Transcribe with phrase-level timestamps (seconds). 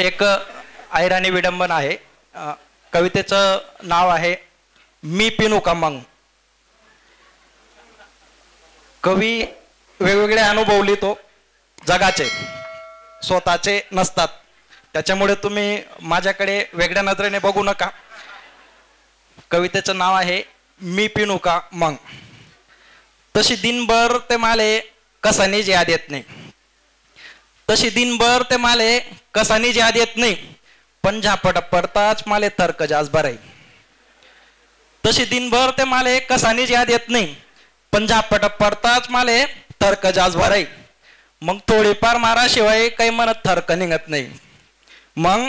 [0.00, 0.22] एक
[0.94, 1.96] ऐराणी विडंबन आहे.
[2.92, 3.58] कवितेचं
[3.88, 4.34] नाव आहे
[5.02, 5.98] मी पिनू का मग
[9.02, 9.32] कवी
[10.00, 11.18] वेगवेगळे अनुभव लिहितो.
[11.78, 12.24] जगाचे
[13.26, 14.28] स्वतःचे नसतात.
[14.92, 17.88] त्याच्यामुळे तुम्ही माझ्याकडे वेगळ्या नजरेने बघू नका.
[19.50, 20.42] कवितेचं नाव आहे
[20.80, 21.94] मी पिनू का मग
[23.34, 24.78] तशी दिनभर ते माले
[25.22, 26.22] कसानीच याद येत नाही.
[27.70, 28.98] तशी दिनभर ते माले
[29.34, 30.36] कसानी याद येत नाही.
[31.04, 33.36] पण झापट पडताच माले तर्क जास बराई.
[35.04, 37.34] तशी दिनभर ते माले कसानीच याद येत नाही.
[37.92, 39.44] पण झापट पडताच माले
[39.82, 40.64] तर्क जास भराई
[41.42, 44.26] मग थोडीफार माराशिवाय काही म्हणत थर्क निघत नाही.
[45.16, 45.48] मग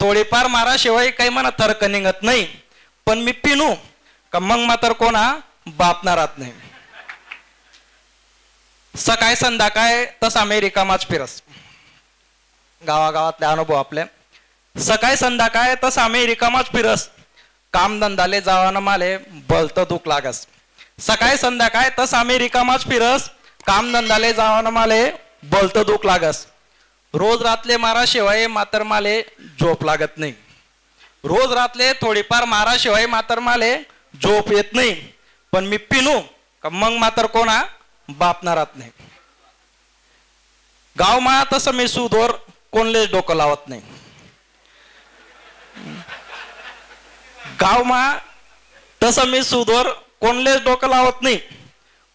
[0.00, 2.46] थोडीफार माराशिवाय काही म्हणत थर्क निघत नाही.
[3.06, 3.74] पण मी पिनू
[4.32, 5.24] का मग मात्र कोणा
[5.66, 6.52] बापणार राहत नाही.
[8.94, 11.40] सकाळी संध्याकाळ तस अमेरिका माच फिरस.
[12.82, 14.02] गावागावातले अनुभव आपले.
[14.76, 17.08] सकाळी संध्याकाळ तस अमेरिका माच फिरस.
[17.72, 19.16] कामधंदाले जावानं माले
[19.50, 20.46] बलत दुख लागस.
[21.00, 23.28] सकाळी संध्याकाळ तस अमेरिका माच फिरस.
[23.66, 25.04] कामधंदाले जावानं माले
[25.42, 26.46] बलत दुख लागस.
[27.14, 29.20] रोज रातले मारा शिवाय मात्र माले
[29.60, 30.32] झोप लागत नाही
[31.24, 33.76] रोज रातले थोडीफार माराशिवाय मात्र माले
[34.14, 34.92] झोप येत नाही
[35.52, 36.18] पण मी पिनू
[36.62, 37.62] का मग मात्र कोणा?
[38.08, 38.90] बापणार राहत नाही.
[40.98, 42.30] गाव मा तसं मी सुधोर
[42.72, 43.80] कोणलेच डोकं लावत नाही.
[47.60, 48.18] गाव मा
[49.02, 49.88] तसं मी सुधोर
[50.20, 51.38] कोणलेच डोकं लावत नाही.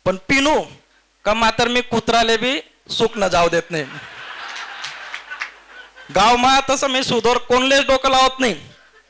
[0.05, 0.61] पण पिनू
[1.25, 3.83] का मात्र मी कुत्राले बी सुकणं जाऊ देत नाही.
[6.15, 8.55] गाव मा तसं मी सुधोर कोणलेच डोकं लावत नाही.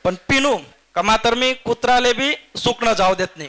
[0.04, 0.56] पण पिनू
[0.94, 3.48] का मात्र मी कुत्राले बी सुकणं जाऊ देत नाही.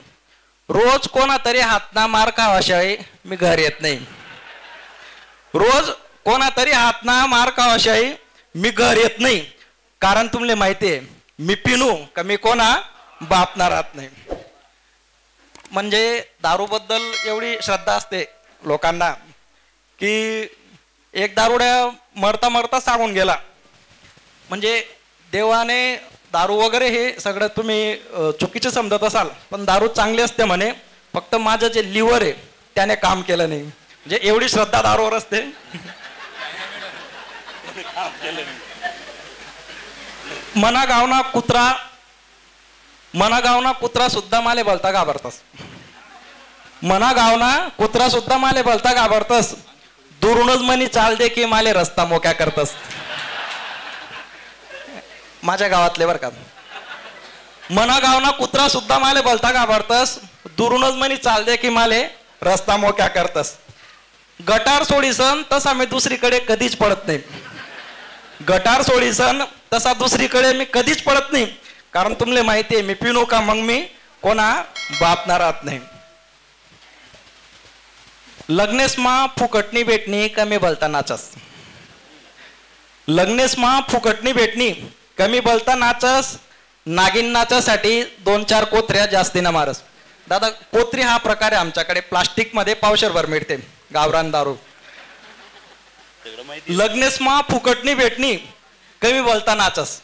[0.69, 2.97] रोज कोणा तरी हातना मार खावाशाही
[3.29, 3.97] मी घर येत नाही.
[5.53, 5.89] रोज
[6.25, 8.13] कोणा तरी हातना मार अशाही
[8.55, 9.39] मी घर येत नाही.
[10.01, 10.99] कारण तुमले माहिती आहे
[11.39, 12.75] मी पिनू का मी कोणा?
[13.21, 14.07] बापणार राहत नाही.
[15.71, 18.23] म्हणजे दारूबद्दल एवढी श्रद्धा असते
[18.61, 19.11] लोकांना
[19.99, 20.47] की
[21.13, 23.37] एक दारुड्या मरता मरता सांगून गेला.
[24.49, 24.81] म्हणजे
[25.33, 25.95] देवाने
[26.33, 27.95] दारू वगैरे हे सगळं तुम्ही
[28.39, 30.71] चुकीचे समजत असाल पण दारू चांगली असते म्हणे.
[31.13, 32.33] फक्त माझं जे लिव्हर आहे
[32.79, 33.61] त्याने काम केलं नाही.
[33.61, 35.39] म्हणजे एवढी श्रद्धा दारूवर असते?
[40.55, 41.63] मना गावना कुत्रा
[43.13, 45.39] मना गावना कुत्रा सुद्धा माले बोलता घाबरतस.
[46.83, 49.53] मना गावना कुत्रा सुद्धा माले बोलता घाबरतस.
[50.21, 52.73] दुरूनच मनी चाल दे की माले रस्ता मोक्या करतस.
[55.43, 56.29] माझ्या गावातले बर का.
[57.71, 60.17] मना गावना कुत्रा सुद्धा माले बोलता घाबरतस.
[60.57, 62.01] दुरूनच मनी चाल दे की माले
[62.43, 63.53] रस्ता मोक्या करतस.
[64.39, 67.19] गटार सोडीसन तसा मी दुसरीकडे कधीच पडत नाही.
[68.49, 71.45] गटार सोडीसन तसा दुसरीकडे मी कधीच पडत नाही.
[71.93, 73.79] कारण तुमले माहिती आहे मी पिनो का मग मी
[74.23, 74.51] कोणा
[74.99, 75.79] बापणार राहत नाही.
[78.49, 81.27] लग्नेसमा फुकटणी भेटणी कमी बोलता नाचस
[83.07, 84.69] लग्नेसमा फुकटणी भेटणी
[85.17, 86.35] कमी बोलता नाचस
[86.85, 89.81] नागिन नाचासाठी दोन चार कोत्र्या जास्तीनं मारस.
[90.29, 91.99] दादा कोत्री हा प्रकार आहे आमच्याकडे.
[91.99, 93.55] प्लास्टिकमध्ये पावशरभर मिळते.
[93.93, 94.55] गावरान दारू.
[96.69, 98.35] लग्नेसमा फुकटणी भेटणी
[99.01, 99.99] कमी बोलता नाचस.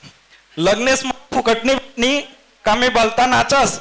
[0.58, 2.20] लग्नेसमा फुकटणी भेटणी
[2.66, 3.80] कमी बोलता नाचस.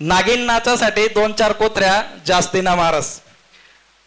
[0.00, 3.20] नागिन नाचासाठी दोन चार कोत्र्या जास्तीनं मारस.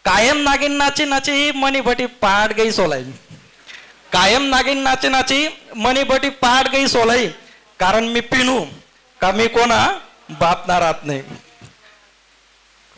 [0.04, 3.02] कायम नागिन नाची नाची मनी बटी पाड गई सोलाई.
[4.12, 7.28] कायम नागिन नाची नाची मनी बटी पाड गई सोलाई.
[7.80, 8.64] कारण मी पिनू.
[9.20, 9.98] का मी कोणा
[10.30, 11.22] बापणार राहत नाही.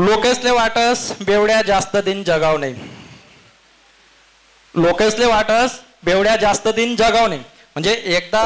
[0.00, 2.74] लोकेसले वाटस बेवड्या जास्त दिन जगाव नाही
[4.74, 7.40] लोकेसले वाटस बेवड्या जास्त दिन जगाव नाही
[7.74, 8.44] म्हणजे एकदा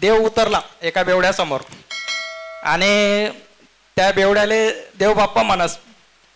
[0.00, 1.60] देव उतरला एका बेवड्यासमोर
[2.72, 3.28] आणि
[3.96, 4.68] त्या बेवड्याले
[4.98, 5.76] देव बाप्पा म्हणस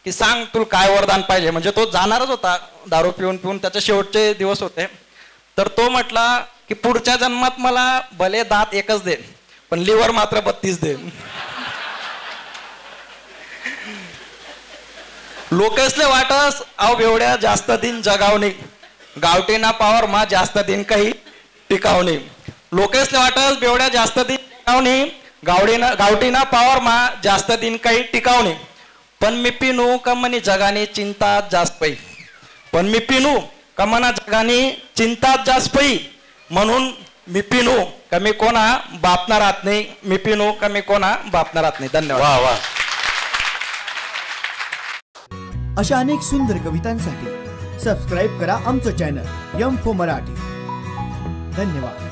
[0.07, 1.51] की सांग तुला काय वरदान पाहिजे.
[1.51, 2.57] म्हणजे तो जाणारच होता
[2.91, 3.59] दारू पिऊन पिऊन.
[3.59, 4.87] त्याचे शेवटचे दिवस होते.
[5.59, 6.39] तर तो म्हटला
[6.69, 9.17] की पुढच्या जन्मात मला भले दात एकच दे
[9.73, 10.95] पण लिव्हर मात्र बत्तीस दे
[15.53, 18.49] लोकेसले वाटस अव बेवड्या जास्त दिन जगावणी
[19.23, 21.13] गावठीना पावर मा जास्त दिन काही
[21.71, 22.17] टिकावणे
[22.73, 25.03] लोकेसले वाटस बेवड्या जास्त दिन टिकावणी
[25.47, 28.53] गावडीना गावठीना पावर मा जास्त दिन काही टिकावणी
[29.21, 31.91] पण मी पिनू कमनी जगाने चिंता जास्त पै.
[32.73, 33.39] पण मी पिनू
[33.77, 34.59] कमना जगाने
[34.97, 35.97] चिंता जास्त पै.
[36.51, 36.91] म्हणून
[37.33, 37.77] मी पिनू
[38.11, 38.67] कमी कोणा
[39.03, 42.23] बापणार राहत नाही मी पिनू कमी कोणा बापणार राहत नाही धन्यवाद.
[42.23, 42.57] वा वा.
[45.79, 47.27] अशा अनेक सुंदर कवितांसाठी
[47.81, 50.35] सबस्क्राईब करा आमचं चॅनल यम फो मराठी.
[51.57, 52.08] धन्यवाद.